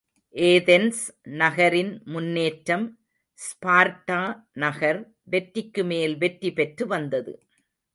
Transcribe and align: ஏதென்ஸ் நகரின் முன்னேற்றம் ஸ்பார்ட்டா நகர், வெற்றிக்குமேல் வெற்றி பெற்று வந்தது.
ஏதென்ஸ் 0.35 1.01
நகரின் 1.33 1.91
முன்னேற்றம் 2.05 2.87
ஸ்பார்ட்டா 3.39 4.21
நகர், 4.53 5.01
வெற்றிக்குமேல் 5.31 6.17
வெற்றி 6.17 6.51
பெற்று 6.53 6.87
வந்தது. 6.87 7.33